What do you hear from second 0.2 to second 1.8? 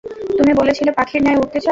তুমি বলেছিলে, পাখির ন্যায় উড়তে চাও!